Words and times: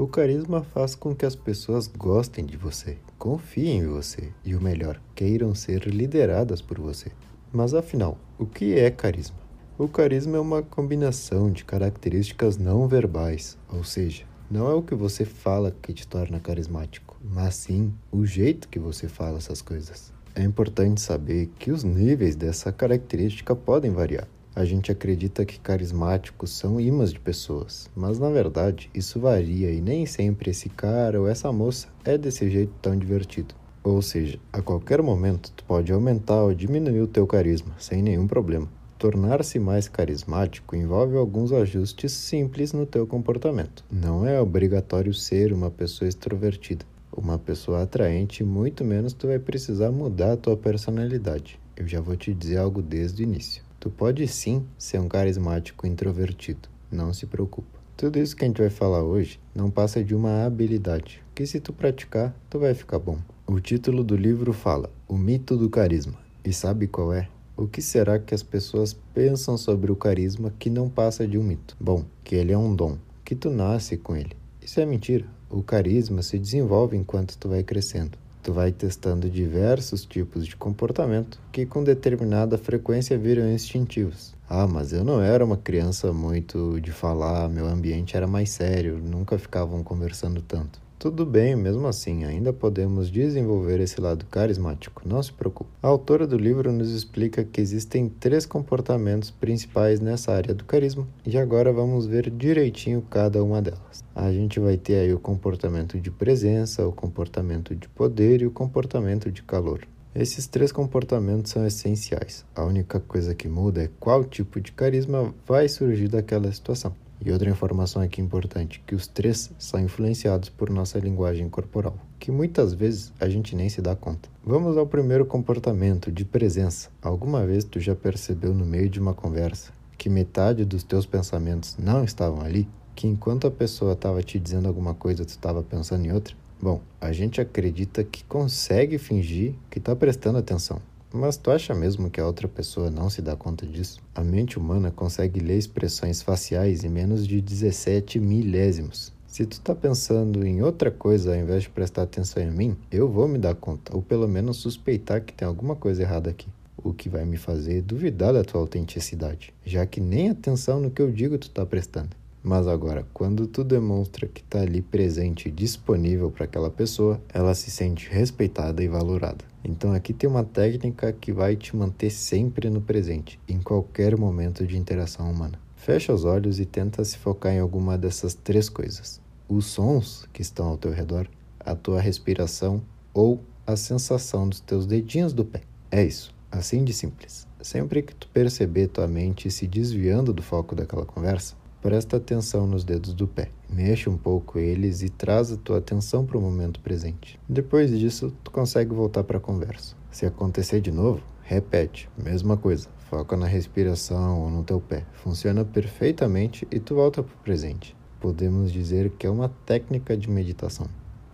O 0.00 0.06
carisma 0.06 0.62
faz 0.62 0.94
com 0.94 1.14
que 1.14 1.26
as 1.26 1.36
pessoas 1.36 1.86
gostem 1.86 2.46
de 2.46 2.56
você, 2.56 2.96
confiem 3.18 3.80
em 3.80 3.86
você 3.86 4.32
e, 4.42 4.54
o 4.54 4.62
melhor, 4.62 4.98
queiram 5.14 5.54
ser 5.54 5.86
lideradas 5.86 6.62
por 6.62 6.80
você. 6.80 7.12
Mas 7.52 7.74
afinal, 7.74 8.16
o 8.38 8.46
que 8.46 8.78
é 8.78 8.90
carisma? 8.90 9.36
O 9.76 9.86
carisma 9.86 10.38
é 10.38 10.40
uma 10.40 10.62
combinação 10.62 11.50
de 11.50 11.66
características 11.66 12.56
não 12.56 12.88
verbais, 12.88 13.58
ou 13.70 13.84
seja, 13.84 14.24
não 14.50 14.70
é 14.70 14.74
o 14.74 14.80
que 14.80 14.94
você 14.94 15.26
fala 15.26 15.70
que 15.82 15.92
te 15.92 16.08
torna 16.08 16.40
carismático, 16.40 17.18
mas 17.22 17.56
sim 17.56 17.92
o 18.10 18.24
jeito 18.24 18.70
que 18.70 18.78
você 18.78 19.06
fala 19.06 19.36
essas 19.36 19.60
coisas. 19.60 20.14
É 20.34 20.42
importante 20.42 21.02
saber 21.02 21.50
que 21.58 21.70
os 21.70 21.84
níveis 21.84 22.34
dessa 22.34 22.72
característica 22.72 23.54
podem 23.54 23.90
variar. 23.90 24.26
A 24.54 24.64
gente 24.64 24.90
acredita 24.90 25.44
que 25.44 25.60
carismáticos 25.60 26.50
são 26.50 26.80
imãs 26.80 27.12
de 27.12 27.20
pessoas, 27.20 27.88
mas 27.94 28.18
na 28.18 28.28
verdade 28.28 28.90
isso 28.92 29.20
varia 29.20 29.70
e 29.70 29.80
nem 29.80 30.04
sempre 30.06 30.50
esse 30.50 30.68
cara 30.68 31.20
ou 31.20 31.28
essa 31.28 31.52
moça 31.52 31.86
é 32.04 32.18
desse 32.18 32.50
jeito 32.50 32.72
tão 32.82 32.96
divertido. 32.96 33.54
Ou 33.84 34.02
seja, 34.02 34.40
a 34.52 34.60
qualquer 34.60 35.00
momento 35.02 35.52
tu 35.52 35.64
pode 35.64 35.92
aumentar 35.92 36.42
ou 36.42 36.52
diminuir 36.52 37.00
o 37.00 37.06
teu 37.06 37.26
carisma 37.28 37.74
sem 37.78 38.02
nenhum 38.02 38.26
problema. 38.26 38.68
Tornar-se 38.98 39.58
mais 39.58 39.88
carismático 39.88 40.76
envolve 40.76 41.16
alguns 41.16 41.52
ajustes 41.52 42.12
simples 42.12 42.72
no 42.72 42.84
teu 42.84 43.06
comportamento. 43.06 43.84
Não 43.90 44.26
é 44.26 44.38
obrigatório 44.38 45.14
ser 45.14 45.52
uma 45.52 45.70
pessoa 45.70 46.08
extrovertida, 46.08 46.84
uma 47.10 47.38
pessoa 47.38 47.82
atraente, 47.82 48.44
muito 48.44 48.84
menos 48.84 49.14
tu 49.14 49.28
vai 49.28 49.38
precisar 49.38 49.90
mudar 49.90 50.32
a 50.32 50.36
tua 50.36 50.56
personalidade. 50.56 51.58
Eu 51.76 51.88
já 51.88 52.00
vou 52.00 52.16
te 52.16 52.34
dizer 52.34 52.58
algo 52.58 52.82
desde 52.82 53.22
o 53.22 53.24
início. 53.24 53.69
Tu 53.80 53.88
pode 53.88 54.28
sim 54.28 54.66
ser 54.76 55.00
um 55.00 55.08
carismático 55.08 55.86
introvertido, 55.86 56.68
não 56.92 57.14
se 57.14 57.24
preocupa. 57.24 57.80
Tudo 57.96 58.18
isso 58.18 58.36
que 58.36 58.44
a 58.44 58.46
gente 58.46 58.60
vai 58.60 58.68
falar 58.68 59.02
hoje 59.02 59.40
não 59.54 59.70
passa 59.70 60.04
de 60.04 60.14
uma 60.14 60.44
habilidade, 60.44 61.22
que 61.34 61.46
se 61.46 61.58
tu 61.60 61.72
praticar, 61.72 62.36
tu 62.50 62.58
vai 62.58 62.74
ficar 62.74 62.98
bom. 62.98 63.18
O 63.46 63.58
título 63.58 64.04
do 64.04 64.14
livro 64.14 64.52
fala 64.52 64.90
O 65.08 65.16
Mito 65.16 65.56
do 65.56 65.70
Carisma. 65.70 66.18
E 66.44 66.52
sabe 66.52 66.86
qual 66.86 67.10
é? 67.14 67.26
O 67.56 67.66
que 67.66 67.80
será 67.80 68.18
que 68.18 68.34
as 68.34 68.42
pessoas 68.42 68.92
pensam 69.14 69.56
sobre 69.56 69.90
o 69.90 69.96
carisma 69.96 70.52
que 70.58 70.68
não 70.68 70.88
passa 70.88 71.26
de 71.26 71.38
um 71.38 71.42
mito? 71.42 71.74
Bom, 71.80 72.04
que 72.22 72.34
ele 72.34 72.52
é 72.52 72.58
um 72.58 72.74
dom, 72.74 72.98
que 73.24 73.34
tu 73.34 73.48
nasce 73.50 73.96
com 73.96 74.14
ele. 74.14 74.36
Isso 74.60 74.78
é 74.78 74.84
mentira. 74.84 75.24
O 75.48 75.62
carisma 75.62 76.22
se 76.22 76.38
desenvolve 76.38 76.98
enquanto 76.98 77.36
tu 77.38 77.48
vai 77.48 77.62
crescendo. 77.62 78.18
Tu 78.42 78.52
vai 78.52 78.72
testando 78.72 79.28
diversos 79.28 80.04
tipos 80.04 80.46
de 80.46 80.56
comportamento 80.56 81.38
que 81.52 81.66
com 81.66 81.84
determinada 81.84 82.56
frequência 82.56 83.18
viram 83.18 83.52
instintivos. 83.52 84.34
Ah, 84.48 84.66
mas 84.66 84.92
eu 84.92 85.04
não 85.04 85.20
era 85.20 85.44
uma 85.44 85.56
criança 85.56 86.12
muito 86.12 86.80
de 86.80 86.90
falar, 86.90 87.48
meu 87.48 87.66
ambiente 87.66 88.16
era 88.16 88.26
mais 88.26 88.50
sério, 88.50 88.98
nunca 88.98 89.38
ficavam 89.38 89.84
conversando 89.84 90.40
tanto. 90.40 90.80
Tudo 91.00 91.24
bem, 91.24 91.56
mesmo 91.56 91.86
assim, 91.86 92.26
ainda 92.26 92.52
podemos 92.52 93.10
desenvolver 93.10 93.80
esse 93.80 93.98
lado 93.98 94.26
carismático, 94.26 95.00
não 95.08 95.22
se 95.22 95.32
preocupe. 95.32 95.70
A 95.82 95.88
autora 95.88 96.26
do 96.26 96.36
livro 96.36 96.70
nos 96.70 96.92
explica 96.92 97.42
que 97.42 97.58
existem 97.58 98.06
três 98.06 98.44
comportamentos 98.44 99.30
principais 99.30 99.98
nessa 99.98 100.30
área 100.30 100.54
do 100.54 100.62
carisma 100.62 101.08
e 101.24 101.38
agora 101.38 101.72
vamos 101.72 102.04
ver 102.04 102.28
direitinho 102.28 103.00
cada 103.00 103.42
uma 103.42 103.62
delas. 103.62 104.04
A 104.14 104.30
gente 104.30 104.60
vai 104.60 104.76
ter 104.76 104.96
aí 104.96 105.14
o 105.14 105.18
comportamento 105.18 105.98
de 105.98 106.10
presença, 106.10 106.86
o 106.86 106.92
comportamento 106.92 107.74
de 107.74 107.88
poder 107.88 108.42
e 108.42 108.46
o 108.46 108.50
comportamento 108.50 109.32
de 109.32 109.42
calor. 109.42 109.88
Esses 110.14 110.46
três 110.46 110.70
comportamentos 110.70 111.52
são 111.52 111.66
essenciais. 111.66 112.44
A 112.54 112.62
única 112.62 113.00
coisa 113.00 113.34
que 113.34 113.48
muda 113.48 113.84
é 113.84 113.90
qual 113.98 114.22
tipo 114.22 114.60
de 114.60 114.70
carisma 114.72 115.34
vai 115.46 115.66
surgir 115.66 116.08
daquela 116.08 116.52
situação. 116.52 116.94
E 117.24 117.30
outra 117.30 117.50
informação 117.50 118.00
aqui 118.00 118.20
importante, 118.20 118.82
que 118.86 118.94
os 118.94 119.06
três 119.06 119.50
são 119.58 119.80
influenciados 119.80 120.48
por 120.48 120.70
nossa 120.70 120.98
linguagem 120.98 121.48
corporal, 121.48 121.96
que 122.18 122.30
muitas 122.30 122.72
vezes 122.72 123.12
a 123.20 123.28
gente 123.28 123.54
nem 123.54 123.68
se 123.68 123.82
dá 123.82 123.94
conta. 123.94 124.28
Vamos 124.44 124.76
ao 124.76 124.86
primeiro 124.86 125.26
comportamento 125.26 126.10
de 126.10 126.24
presença. 126.24 126.88
Alguma 127.02 127.44
vez 127.44 127.64
tu 127.64 127.78
já 127.78 127.94
percebeu 127.94 128.54
no 128.54 128.64
meio 128.64 128.88
de 128.88 128.98
uma 128.98 129.12
conversa 129.12 129.72
que 130.00 130.08
metade 130.08 130.64
dos 130.64 130.82
teus 130.82 131.04
pensamentos 131.04 131.76
não 131.78 132.02
estavam 132.02 132.40
ali? 132.40 132.66
Que 132.94 133.06
enquanto 133.06 133.46
a 133.46 133.50
pessoa 133.50 133.92
estava 133.92 134.22
te 134.22 134.38
dizendo 134.38 134.66
alguma 134.66 134.94
coisa, 134.94 135.26
tu 135.26 135.28
estava 135.28 135.62
pensando 135.62 136.06
em 136.06 136.10
outra? 136.10 136.34
Bom, 136.58 136.80
a 136.98 137.12
gente 137.12 137.38
acredita 137.38 138.02
que 138.02 138.24
consegue 138.24 138.96
fingir 138.96 139.52
que 139.70 139.78
está 139.78 139.94
prestando 139.94 140.38
atenção, 140.38 140.80
mas 141.12 141.36
tu 141.36 141.50
acha 141.50 141.74
mesmo 141.74 142.08
que 142.08 142.20
a 142.20 142.26
outra 142.26 142.46
pessoa 142.46 142.90
não 142.90 143.10
se 143.10 143.20
dá 143.20 143.34
conta 143.34 143.66
disso? 143.66 144.00
A 144.14 144.22
mente 144.22 144.58
humana 144.58 144.90
consegue 144.90 145.40
ler 145.40 145.58
expressões 145.58 146.22
faciais 146.22 146.84
em 146.84 146.88
menos 146.88 147.26
de 147.26 147.40
17 147.40 148.20
milésimos. 148.20 149.12
Se 149.26 149.46
tu 149.46 149.60
tá 149.60 149.74
pensando 149.74 150.46
em 150.46 150.62
outra 150.62 150.90
coisa 150.90 151.32
ao 151.32 151.40
invés 151.40 151.62
de 151.62 151.70
prestar 151.70 152.02
atenção 152.02 152.42
em 152.42 152.50
mim, 152.50 152.76
eu 152.90 153.08
vou 153.08 153.28
me 153.28 153.38
dar 153.38 153.54
conta, 153.54 153.94
ou 153.94 154.02
pelo 154.02 154.28
menos 154.28 154.58
suspeitar 154.58 155.20
que 155.22 155.32
tem 155.32 155.46
alguma 155.46 155.76
coisa 155.76 156.02
errada 156.02 156.30
aqui. 156.30 156.48
O 156.76 156.92
que 156.92 157.08
vai 157.08 157.24
me 157.24 157.36
fazer 157.36 157.82
duvidar 157.82 158.32
da 158.32 158.42
tua 158.42 158.60
autenticidade, 158.60 159.52
já 159.64 159.86
que 159.86 160.00
nem 160.00 160.30
atenção 160.30 160.80
no 160.80 160.90
que 160.90 161.02
eu 161.02 161.10
digo 161.10 161.38
tu 161.38 161.50
tá 161.50 161.64
prestando. 161.64 162.19
Mas 162.42 162.66
agora, 162.66 163.06
quando 163.12 163.46
tu 163.46 163.62
demonstra 163.62 164.26
que 164.26 164.40
está 164.40 164.60
ali 164.60 164.80
presente 164.80 165.48
e 165.48 165.52
disponível 165.52 166.30
para 166.30 166.44
aquela 166.46 166.70
pessoa, 166.70 167.20
ela 167.32 167.54
se 167.54 167.70
sente 167.70 168.08
respeitada 168.08 168.82
e 168.82 168.88
valorada. 168.88 169.44
Então 169.62 169.92
aqui 169.92 170.14
tem 170.14 170.28
uma 170.28 170.42
técnica 170.42 171.12
que 171.12 171.32
vai 171.32 171.54
te 171.54 171.76
manter 171.76 172.10
sempre 172.10 172.70
no 172.70 172.80
presente, 172.80 173.38
em 173.46 173.60
qualquer 173.60 174.16
momento 174.16 174.66
de 174.66 174.78
interação 174.78 175.30
humana. 175.30 175.60
Fecha 175.76 176.12
os 176.12 176.24
olhos 176.24 176.58
e 176.58 176.64
tenta 176.64 177.04
se 177.04 177.18
focar 177.18 177.52
em 177.52 177.60
alguma 177.60 177.98
dessas 177.98 178.34
três 178.34 178.68
coisas: 178.68 179.20
os 179.48 179.66
sons 179.66 180.26
que 180.32 180.40
estão 180.40 180.68
ao 180.68 180.78
teu 180.78 180.92
redor, 180.92 181.28
a 181.58 181.74
tua 181.74 182.00
respiração 182.00 182.82
ou 183.12 183.42
a 183.66 183.76
sensação 183.76 184.48
dos 184.48 184.60
teus 184.60 184.86
dedinhos 184.86 185.32
do 185.32 185.44
pé. 185.44 185.60
É 185.90 186.02
isso, 186.02 186.34
assim 186.50 186.84
de 186.84 186.92
simples. 186.92 187.46
Sempre 187.62 188.02
que 188.02 188.14
tu 188.14 188.28
perceber 188.28 188.88
tua 188.88 189.06
mente 189.06 189.50
se 189.50 189.66
desviando 189.66 190.32
do 190.32 190.42
foco 190.42 190.74
daquela 190.74 191.04
conversa, 191.04 191.54
Presta 191.82 192.18
atenção 192.18 192.66
nos 192.66 192.84
dedos 192.84 193.14
do 193.14 193.26
pé. 193.26 193.48
Mexe 193.68 194.10
um 194.10 194.16
pouco 194.16 194.58
eles 194.58 195.00
e 195.02 195.08
traz 195.08 195.50
a 195.50 195.56
tua 195.56 195.78
atenção 195.78 196.26
para 196.26 196.36
o 196.36 196.40
momento 196.40 196.78
presente. 196.80 197.40
Depois 197.48 197.90
disso, 197.98 198.32
tu 198.44 198.50
consegue 198.50 198.94
voltar 198.94 199.24
para 199.24 199.38
a 199.38 199.40
conversa. 199.40 199.96
Se 200.10 200.26
acontecer 200.26 200.82
de 200.82 200.90
novo, 200.90 201.22
repete, 201.42 202.06
mesma 202.22 202.56
coisa. 202.56 202.88
Foca 203.08 203.34
na 203.34 203.46
respiração 203.46 204.42
ou 204.42 204.50
no 204.50 204.62
teu 204.62 204.78
pé. 204.78 205.06
Funciona 205.14 205.64
perfeitamente 205.64 206.68
e 206.70 206.78
tu 206.78 206.96
volta 206.96 207.22
para 207.22 207.34
o 207.34 207.42
presente. 207.42 207.96
Podemos 208.20 208.70
dizer 208.70 209.10
que 209.18 209.26
é 209.26 209.30
uma 209.30 209.48
técnica 209.64 210.14
de 210.14 210.28
meditação 210.28 210.86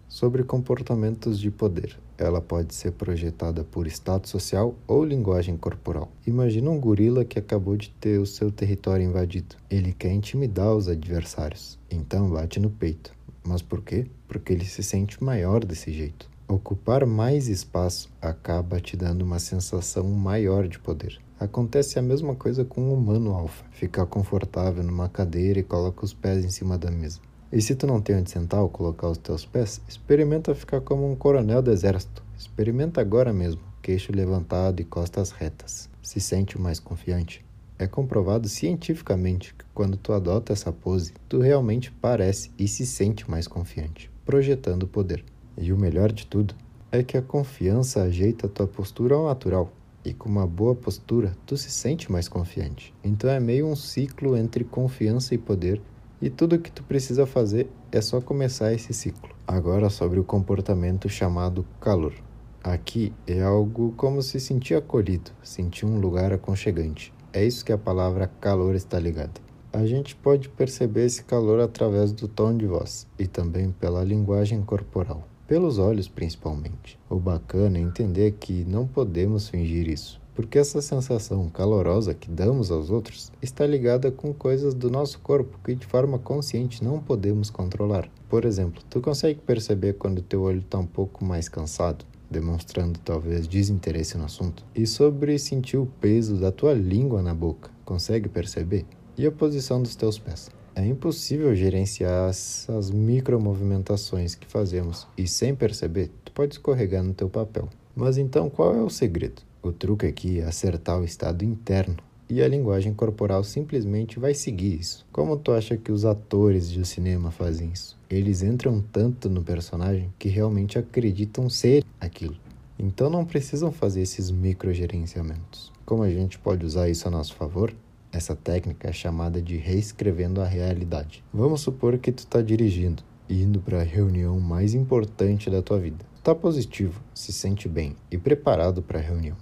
sobre 0.09 0.43
comportamentos 0.43 1.39
de 1.39 1.51
poder. 1.51 1.99
Ela 2.19 2.41
pode 2.41 2.75
ser 2.75 2.93
projetada 2.93 3.63
por 3.65 3.87
status 3.87 4.31
social 4.31 4.75
ou 4.87 5.05
linguagem 5.05 5.57
corporal. 5.57 6.11
Imagina 6.27 6.71
um 6.71 6.81
gorila 6.81 7.25
que 7.25 7.39
acabou 7.39 7.77
de 7.77 7.91
ter 7.91 8.19
o 8.19 8.27
seu 8.27 8.51
território 8.51 9.05
invadido. 9.05 9.57
Ele 9.71 9.93
quer 9.93 10.13
intimidar 10.13 10.75
os 10.75 10.89
adversários, 10.89 11.79
então 11.91 12.31
bate 12.31 12.59
no 12.59 12.71
peito. 12.71 13.13
Mas 13.45 13.63
por 13.63 13.83
quê? 13.83 14.07
Porque 14.27 14.53
ele 14.53 14.65
se 14.65 14.83
sente 14.83 15.23
maior 15.23 15.65
desse 15.65 15.93
jeito. 15.93 16.29
Ocupar 16.49 17.05
mais 17.05 17.49
espaço 17.49 18.09
acaba 18.23 18.81
te 18.81 18.97
dando 18.97 19.23
uma 19.23 19.39
sensação 19.39 20.05
maior 20.09 20.67
de 20.69 20.79
poder. 20.79 21.21
Acontece 21.39 21.99
a 21.99 22.03
mesma 22.03 22.35
coisa 22.35 22.65
com 22.65 22.89
o 22.89 22.95
humano 22.95 23.33
alfa. 23.33 23.65
Fica 23.73 24.07
confortável 24.07 24.83
numa 24.83 25.09
cadeira 25.09 25.59
e 25.59 25.63
coloca 25.63 26.05
os 26.05 26.15
pés 26.15 26.45
em 26.45 26.49
cima 26.49 26.79
da 26.79 26.91
mesa. 26.91 27.21
E 27.53 27.63
se 27.63 27.77
tu 27.77 27.87
não 27.87 28.01
tem 28.01 28.17
onde 28.17 28.31
sentar 28.31 28.61
ou 28.61 28.69
colocar 28.69 29.09
os 29.09 29.19
teus 29.19 29.45
pés, 29.45 29.81
experimenta 29.89 30.55
ficar 30.55 30.81
como 30.81 31.11
um 31.11 31.15
coronel 31.15 31.63
do 31.63 31.71
exército. 31.71 32.23
Experimenta 32.37 33.01
agora 33.01 33.33
mesmo, 33.33 33.63
queixo 33.81 34.13
levantado 34.13 34.81
e 34.81 34.85
costas 34.85 35.31
retas. 35.31 35.89
Se 36.03 36.21
sente 36.21 36.61
mais 36.61 36.81
confiante. 36.81 37.45
É 37.79 37.87
comprovado 37.87 38.49
cientificamente 38.49 39.55
que 39.55 39.65
quando 39.73 39.97
tu 39.97 40.13
adota 40.13 40.53
essa 40.53 40.73
pose, 40.73 41.13
tu 41.29 41.39
realmente 41.39 41.91
parece 41.93 42.51
e 42.59 42.67
se 42.67 42.85
sente 42.85 43.31
mais 43.31 43.47
confiante, 43.47 44.11
projetando 44.25 44.89
poder. 44.89 45.25
E 45.57 45.73
o 45.73 45.79
melhor 45.79 46.11
de 46.11 46.27
tudo 46.27 46.55
é 46.91 47.03
que 47.03 47.17
a 47.17 47.23
confiança 47.23 48.03
ajeita 48.03 48.49
tua 48.49 48.67
postura 48.67 49.15
ao 49.15 49.27
natural. 49.27 49.71
E 50.05 50.13
com 50.13 50.29
uma 50.29 50.47
boa 50.47 50.75
postura, 50.75 51.37
tu 51.45 51.57
se 51.57 51.71
sente 51.71 52.11
mais 52.11 52.29
confiante. 52.29 52.95
Então 53.05 53.29
é 53.31 53.39
meio 53.39 53.67
um 53.67 53.77
ciclo 53.77 54.37
entre 54.37 54.65
confiança 54.65 55.35
e 55.35 55.39
poder 55.39 55.81
e 56.21 56.31
tudo 56.31 56.57
o 56.57 56.59
que 56.59 56.71
tu 56.71 56.83
precisa 56.83 57.27
fazer 57.27 57.71
é 57.93 58.01
só 58.01 58.21
começar 58.21 58.73
esse 58.73 58.93
ciclo. 58.93 59.31
Agora 59.47 59.91
sobre 59.91 60.19
o 60.19 60.25
comportamento 60.25 61.09
chamado 61.09 61.65
calor. 61.81 62.15
Aqui 62.63 63.13
é 63.27 63.43
algo 63.43 63.93
como 63.97 64.23
se 64.23 64.41
sentir 64.41 64.75
acolhido, 64.75 65.31
sentir 65.43 65.87
um 65.87 66.01
lugar 66.01 66.33
aconchegante. 66.33 67.13
É 67.33 67.45
isso 67.45 67.65
que 67.65 67.73
a 67.73 67.79
palavra 67.79 68.31
calor 68.41 68.75
está 68.75 68.99
ligada. 68.99 69.41
A 69.73 69.85
gente 69.85 70.17
pode 70.17 70.49
perceber 70.49 71.05
esse 71.05 71.23
calor 71.23 71.61
através 71.61 72.11
do 72.11 72.27
tom 72.27 72.57
de 72.57 72.67
voz 72.67 73.07
e 73.19 73.27
também 73.27 73.71
pela 73.71 74.03
linguagem 74.03 74.63
corporal, 74.63 75.29
pelos 75.47 75.79
olhos 75.79 76.09
principalmente. 76.09 76.99
O 77.11 77.21
bacana 77.21 77.79
é 77.79 77.83
entender 77.83 78.33
que 78.41 78.65
não 78.65 78.87
podemos 78.87 79.49
fingir 79.49 79.89
isso. 79.89 80.21
Porque 80.37 80.59
essa 80.59 80.83
sensação 80.83 81.49
calorosa 81.49 82.13
que 82.13 82.31
damos 82.31 82.71
aos 82.71 82.91
outros 82.91 83.33
está 83.41 83.67
ligada 83.67 84.13
com 84.13 84.35
coisas 84.35 84.75
do 84.75 84.91
nosso 84.91 85.19
corpo 85.21 85.59
que 85.65 85.75
de 85.75 85.87
forma 85.87 86.19
consciente 86.19 86.85
não 86.85 87.01
podemos 87.01 87.49
controlar. 87.49 88.07
Por 88.29 88.45
exemplo, 88.45 88.83
tu 88.91 89.01
consegue 89.01 89.41
perceber 89.41 89.95
quando 89.95 90.21
teu 90.21 90.43
olho 90.43 90.59
está 90.59 90.79
um 90.79 90.87
pouco 90.87 91.25
mais 91.25 91.49
cansado, 91.49 92.05
demonstrando 92.31 92.99
talvez 92.99 93.49
desinteresse 93.49 94.19
no 94.19 94.27
assunto? 94.27 94.63
E 94.75 94.87
sobre 94.87 95.39
sentir 95.39 95.79
o 95.79 95.87
peso 95.87 96.37
da 96.37 96.53
tua 96.53 96.75
língua 96.75 97.23
na 97.23 97.35
boca, 97.35 97.71
consegue 97.83 98.29
perceber? 98.29 98.85
E 99.17 99.27
a 99.27 99.33
posição 99.33 99.83
dos 99.83 99.97
teus 99.97 100.19
pés? 100.19 100.51
É 100.75 100.85
impossível 100.85 101.57
gerenciar 101.57 102.29
essas 102.29 102.91
micromovimentações 102.91 104.35
que 104.35 104.47
fazemos 104.47 105.09
e 105.17 105.27
sem 105.27 105.55
perceber, 105.55 106.11
tu 106.23 106.31
pode 106.33 106.57
escorregar 106.57 107.03
no 107.03 107.15
teu 107.15 107.31
papel. 107.31 107.71
Mas 107.95 108.19
então 108.19 108.51
qual 108.51 108.77
é 108.77 108.83
o 108.83 108.91
segredo? 108.91 109.46
O 109.63 109.73
truque 109.73 110.07
aqui 110.07 110.41
é 110.41 110.45
acertar 110.45 111.01
o 111.01 111.05
estado 111.05 111.45
interno 111.45 111.97
e 112.29 112.43
a 112.43 112.49
linguagem 112.49 112.93
corporal 112.93 113.45
simplesmente 113.45 114.19
vai 114.19 114.35
seguir 114.35 114.81
isso. 114.81 115.07
Como 115.13 115.37
tu 115.37 115.53
acha 115.53 115.77
que 115.77 115.93
os 115.93 116.05
atores 116.05 116.71
de 116.71 116.85
cinema 116.85 117.31
fazem 117.31 117.71
isso? 117.73 117.97
Eles 118.11 118.43
entram 118.43 118.81
tanto 118.93 119.31
no 119.31 119.43
personagem 119.43 120.13
que 120.19 120.29
realmente 120.29 120.79
acreditam 120.79 121.49
ser 121.49 121.85
aquilo. 122.01 122.37
Então 122.79 123.09
não 123.09 123.25
precisam 123.25 123.73
fazer 123.73 124.03
esses 124.03 124.31
microgerenciamentos. 124.31 125.73
Como 125.85 126.03
a 126.03 126.11
gente 126.11 126.39
pode 126.39 126.65
usar 126.65 126.89
isso 126.89 127.07
a 127.09 127.11
nosso 127.11 127.35
favor? 127.35 127.73
Essa 128.13 128.35
técnica 128.35 128.89
é 128.89 128.93
chamada 128.93 129.41
de 129.41 129.57
reescrevendo 129.57 130.41
a 130.41 130.47
realidade. 130.47 131.23
Vamos 131.33 131.61
supor 131.61 131.97
que 131.99 132.13
tu 132.13 132.21
está 132.21 132.43
dirigindo 132.43 133.03
e 133.29 133.43
indo 133.43 133.61
para 133.61 133.81
a 133.81 133.85
reunião 133.85 134.39
mais 134.41 134.75
importante 134.75 135.51
da 135.51 135.63
tua 135.63 135.79
vida. 135.79 136.05
Está 136.17 136.35
positivo, 136.35 137.01
se 137.15 137.33
sente 137.33 137.69
bem 137.69 137.95
e 138.11 138.19
preparado 138.19 138.83
para 138.83 138.99
a 138.99 139.03
reunião. 139.03 139.37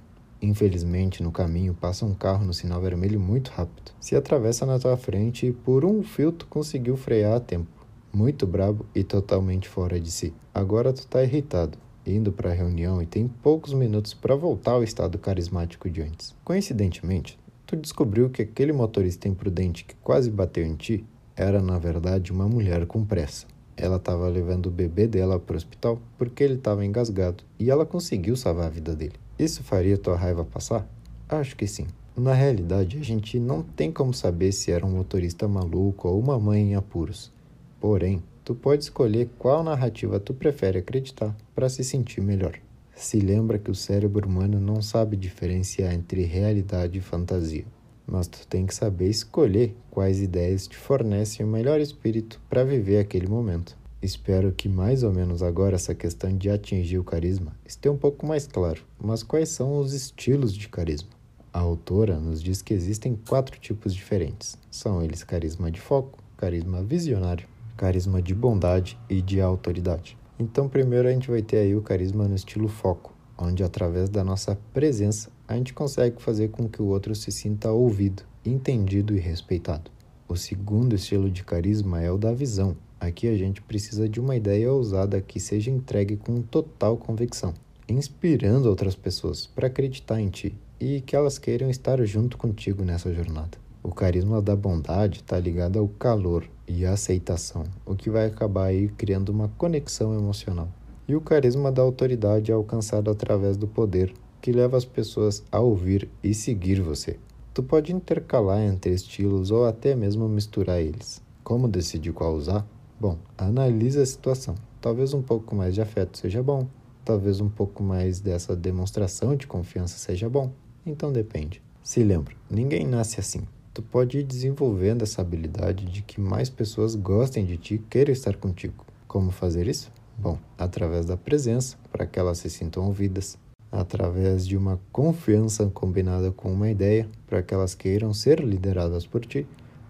Infelizmente, 0.44 1.22
no 1.22 1.32
caminho 1.32 1.72
passa 1.72 2.04
um 2.04 2.12
carro 2.12 2.44
no 2.44 2.52
sinal 2.52 2.78
vermelho 2.78 3.18
muito 3.18 3.50
rápido. 3.50 3.92
Se 3.98 4.14
atravessa 4.14 4.66
na 4.66 4.78
tua 4.78 4.94
frente 4.94 5.46
e 5.46 5.52
por 5.52 5.86
um 5.86 6.02
fio 6.02 6.30
tu 6.30 6.46
conseguiu 6.46 6.98
frear 6.98 7.36
a 7.36 7.40
tempo. 7.40 7.70
Muito 8.12 8.46
brabo 8.46 8.84
e 8.94 9.02
totalmente 9.02 9.66
fora 9.66 9.98
de 9.98 10.10
si. 10.10 10.34
Agora 10.52 10.92
tu 10.92 11.06
tá 11.06 11.24
irritado, 11.24 11.78
indo 12.06 12.30
para 12.30 12.50
a 12.50 12.54
reunião 12.54 13.00
e 13.00 13.06
tem 13.06 13.26
poucos 13.26 13.72
minutos 13.72 14.12
para 14.12 14.36
voltar 14.36 14.72
ao 14.72 14.84
estado 14.84 15.18
carismático 15.18 15.88
de 15.88 16.02
antes. 16.02 16.36
Coincidentemente, 16.44 17.38
tu 17.66 17.74
descobriu 17.74 18.28
que 18.28 18.42
aquele 18.42 18.72
motorista 18.74 19.26
imprudente 19.26 19.86
que 19.86 19.94
quase 19.96 20.30
bateu 20.30 20.66
em 20.66 20.74
ti 20.74 21.06
era, 21.34 21.62
na 21.62 21.78
verdade, 21.78 22.30
uma 22.30 22.46
mulher 22.46 22.84
com 22.84 23.02
pressa. 23.02 23.46
Ela 23.76 23.96
estava 23.96 24.28
levando 24.28 24.66
o 24.66 24.70
bebê 24.70 25.06
dela 25.06 25.38
para 25.38 25.54
o 25.54 25.56
hospital 25.56 26.00
porque 26.16 26.44
ele 26.44 26.54
estava 26.54 26.84
engasgado 26.84 27.42
e 27.58 27.70
ela 27.70 27.84
conseguiu 27.84 28.36
salvar 28.36 28.66
a 28.66 28.70
vida 28.70 28.94
dele. 28.94 29.14
Isso 29.38 29.62
faria 29.62 29.98
tua 29.98 30.16
raiva 30.16 30.44
passar? 30.44 30.86
Acho 31.28 31.56
que 31.56 31.66
sim. 31.66 31.86
Na 32.16 32.32
realidade, 32.32 32.96
a 32.98 33.02
gente 33.02 33.40
não 33.40 33.62
tem 33.62 33.90
como 33.90 34.14
saber 34.14 34.52
se 34.52 34.70
era 34.70 34.86
um 34.86 34.90
motorista 34.90 35.48
maluco 35.48 36.08
ou 36.08 36.20
uma 36.20 36.38
mãe 36.38 36.70
em 36.70 36.74
apuros. 36.76 37.32
Porém, 37.80 38.22
tu 38.44 38.54
pode 38.54 38.84
escolher 38.84 39.28
qual 39.36 39.64
narrativa 39.64 40.20
tu 40.20 40.32
prefere 40.32 40.78
acreditar 40.78 41.36
para 41.54 41.68
se 41.68 41.82
sentir 41.82 42.20
melhor. 42.20 42.54
Se 42.94 43.18
lembra 43.18 43.58
que 43.58 43.70
o 43.70 43.74
cérebro 43.74 44.28
humano 44.28 44.60
não 44.60 44.80
sabe 44.80 45.16
diferenciar 45.16 45.92
entre 45.92 46.22
realidade 46.22 46.98
e 46.98 47.00
fantasia, 47.00 47.64
mas 48.06 48.26
tu 48.26 48.46
tem 48.46 48.66
que 48.66 48.74
saber 48.74 49.08
escolher 49.08 49.74
quais 49.90 50.20
ideias 50.20 50.66
te 50.66 50.76
fornecem 50.76 51.44
o 51.44 51.48
melhor 51.48 51.80
espírito 51.80 52.40
para 52.48 52.64
viver 52.64 52.98
aquele 52.98 53.26
momento. 53.26 53.76
Espero 54.02 54.52
que 54.52 54.68
mais 54.68 55.02
ou 55.02 55.12
menos 55.12 55.42
agora 55.42 55.76
essa 55.76 55.94
questão 55.94 56.36
de 56.36 56.50
atingir 56.50 56.98
o 56.98 57.04
carisma 57.04 57.56
esteja 57.64 57.94
um 57.94 57.96
pouco 57.96 58.26
mais 58.26 58.46
claro. 58.46 58.82
Mas 59.02 59.22
quais 59.22 59.48
são 59.48 59.78
os 59.78 59.94
estilos 59.94 60.52
de 60.52 60.68
carisma? 60.68 61.08
A 61.50 61.60
autora 61.60 62.20
nos 62.20 62.42
diz 62.42 62.60
que 62.60 62.74
existem 62.74 63.18
quatro 63.28 63.58
tipos 63.58 63.94
diferentes. 63.94 64.58
São 64.70 65.02
eles 65.02 65.24
carisma 65.24 65.70
de 65.70 65.80
foco, 65.80 66.18
carisma 66.36 66.82
visionário, 66.82 67.48
carisma 67.76 68.20
de 68.20 68.34
bondade 68.34 68.98
e 69.08 69.22
de 69.22 69.40
autoridade. 69.40 70.18
Então, 70.38 70.68
primeiro 70.68 71.08
a 71.08 71.12
gente 71.12 71.30
vai 71.30 71.40
ter 71.40 71.58
aí 71.58 71.74
o 71.74 71.80
carisma 71.80 72.28
no 72.28 72.34
estilo 72.34 72.68
foco, 72.68 73.13
onde 73.38 73.62
através 73.62 74.08
da 74.08 74.22
nossa 74.22 74.58
presença 74.72 75.30
a 75.46 75.56
gente 75.56 75.74
consegue 75.74 76.22
fazer 76.22 76.48
com 76.48 76.68
que 76.68 76.80
o 76.80 76.86
outro 76.86 77.14
se 77.14 77.30
sinta 77.30 77.70
ouvido, 77.70 78.22
entendido 78.44 79.16
e 79.16 79.20
respeitado. 79.20 79.90
O 80.26 80.36
segundo 80.36 80.94
estilo 80.94 81.30
de 81.30 81.44
carisma 81.44 82.00
é 82.00 82.10
o 82.10 82.16
da 82.16 82.32
visão. 82.32 82.76
Aqui 82.98 83.28
a 83.28 83.36
gente 83.36 83.60
precisa 83.60 84.08
de 84.08 84.18
uma 84.18 84.36
ideia 84.36 84.72
ousada 84.72 85.20
que 85.20 85.38
seja 85.38 85.70
entregue 85.70 86.16
com 86.16 86.40
total 86.40 86.96
convicção, 86.96 87.52
inspirando 87.88 88.68
outras 88.68 88.94
pessoas 88.94 89.46
para 89.46 89.66
acreditar 89.66 90.20
em 90.20 90.30
ti 90.30 90.54
e 90.80 91.00
que 91.00 91.14
elas 91.14 91.38
queiram 91.38 91.68
estar 91.68 92.02
junto 92.04 92.38
contigo 92.38 92.84
nessa 92.84 93.12
jornada. 93.12 93.58
O 93.82 93.92
carisma 93.92 94.40
da 94.40 94.56
bondade 94.56 95.20
está 95.20 95.38
ligado 95.38 95.78
ao 95.78 95.86
calor 95.86 96.48
e 96.66 96.86
à 96.86 96.92
aceitação, 96.92 97.64
o 97.84 97.94
que 97.94 98.08
vai 98.08 98.26
acabar 98.26 98.66
aí 98.66 98.88
criando 98.88 99.28
uma 99.28 99.48
conexão 99.48 100.14
emocional. 100.14 100.68
E 101.06 101.14
o 101.14 101.20
carisma 101.20 101.70
da 101.70 101.82
autoridade 101.82 102.50
é 102.50 102.54
alcançado 102.54 103.10
através 103.10 103.56
do 103.56 103.66
poder, 103.66 104.12
que 104.40 104.52
leva 104.52 104.76
as 104.76 104.84
pessoas 104.84 105.42
a 105.50 105.60
ouvir 105.60 106.08
e 106.22 106.34
seguir 106.34 106.80
você. 106.80 107.18
Tu 107.52 107.62
pode 107.62 107.92
intercalar 107.92 108.60
entre 108.60 108.92
estilos 108.92 109.50
ou 109.50 109.64
até 109.64 109.94
mesmo 109.94 110.28
misturar 110.28 110.80
eles. 110.80 111.22
Como 111.42 111.68
decidir 111.68 112.12
qual 112.12 112.34
usar? 112.34 112.66
Bom, 112.98 113.18
analise 113.36 114.00
a 114.00 114.06
situação. 114.06 114.54
Talvez 114.80 115.14
um 115.14 115.22
pouco 115.22 115.54
mais 115.54 115.74
de 115.74 115.80
afeto 115.80 116.18
seja 116.18 116.42
bom, 116.42 116.66
talvez 117.04 117.40
um 117.40 117.48
pouco 117.48 117.82
mais 117.82 118.20
dessa 118.20 118.56
demonstração 118.56 119.36
de 119.36 119.46
confiança 119.46 119.98
seja 119.98 120.28
bom. 120.28 120.52
Então 120.84 121.12
depende. 121.12 121.62
Se 121.82 122.02
lembra, 122.02 122.34
ninguém 122.50 122.86
nasce 122.86 123.20
assim 123.20 123.42
tu 123.74 123.82
pode 123.82 124.18
ir 124.18 124.22
desenvolvendo 124.22 125.02
essa 125.02 125.20
habilidade 125.20 125.84
de 125.86 126.00
que 126.00 126.20
mais 126.20 126.48
pessoas 126.48 126.94
gostem 126.94 127.44
de 127.44 127.56
ti 127.56 127.74
e 127.74 127.78
queiram 127.78 128.12
estar 128.12 128.36
contigo. 128.36 128.86
Como 129.08 129.32
fazer 129.32 129.66
isso? 129.66 129.90
Bom, 130.18 130.38
através 130.56 131.06
da 131.06 131.16
presença, 131.16 131.76
para 131.90 132.06
que 132.06 132.18
elas 132.18 132.38
se 132.38 132.48
sintam 132.48 132.86
ouvidas, 132.86 133.36
através 133.70 134.46
de 134.46 134.56
uma 134.56 134.80
confiança 134.92 135.66
combinada 135.66 136.30
com 136.30 136.52
uma 136.52 136.70
ideia, 136.70 137.08
para 137.26 137.42
que 137.42 137.52
elas 137.52 137.74
queiram 137.74 138.14
ser 138.14 138.40
lideradas 138.40 139.06
por 139.06 139.24
ti, 139.24 139.46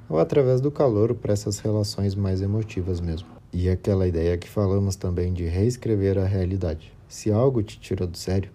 ou 0.09 0.19
através 0.19 0.61
do 0.61 0.71
calor 0.71 1.15
para 1.15 1.33
essas 1.33 1.59
relações 1.59 2.15
mais 2.15 2.41
emotivas 2.41 3.01
mesmo. 3.01 3.29
E 3.53 3.69
aquela 3.69 4.07
ideia 4.07 4.37
que 4.37 4.49
falamos 4.49 4.97
também 4.97 5.33
de 5.33 5.45
reescrever 5.45 6.19
a 6.19 6.27
realidade. 6.27 6.93
Se 7.09 7.31
algo 7.31 7.63
te 7.63 7.79
tirou 7.79 8.09
do 8.09 8.17
sério, 8.17 8.51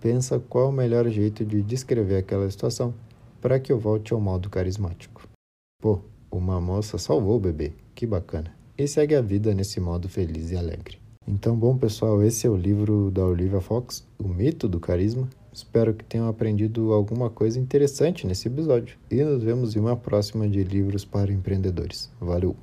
pensa 0.00 0.38
qual 0.38 0.68
o 0.68 0.72
melhor 0.72 1.08
jeito 1.08 1.44
de 1.44 1.62
descrever 1.62 2.16
aquela 2.16 2.48
situação 2.50 2.94
para 3.40 3.58
que 3.58 3.72
eu 3.72 3.78
volte 3.78 4.12
ao 4.12 4.20
modo 4.20 4.48
carismático. 4.48 5.26
Pô, 5.82 6.00
uma 6.30 6.60
moça 6.60 6.98
salvou 6.98 7.36
o 7.36 7.40
bebê, 7.40 7.72
que 7.94 8.06
bacana. 8.06 8.54
E 8.76 8.86
segue 8.86 9.14
a 9.14 9.20
vida 9.20 9.54
nesse 9.54 9.80
modo 9.80 10.08
feliz 10.08 10.50
e 10.50 10.56
alegre. 10.56 11.03
Então, 11.26 11.56
bom 11.56 11.76
pessoal, 11.76 12.22
esse 12.22 12.46
é 12.46 12.50
o 12.50 12.56
livro 12.56 13.10
da 13.10 13.24
Olivia 13.24 13.60
Fox, 13.60 14.06
O 14.18 14.28
Mito 14.28 14.68
do 14.68 14.78
Carisma. 14.78 15.28
Espero 15.50 15.94
que 15.94 16.04
tenham 16.04 16.28
aprendido 16.28 16.92
alguma 16.92 17.30
coisa 17.30 17.58
interessante 17.58 18.26
nesse 18.26 18.48
episódio. 18.48 18.98
E 19.10 19.22
nos 19.24 19.42
vemos 19.42 19.74
em 19.74 19.80
uma 19.80 19.96
próxima 19.96 20.46
de 20.46 20.62
livros 20.62 21.04
para 21.04 21.32
empreendedores. 21.32 22.10
Valeu! 22.20 22.54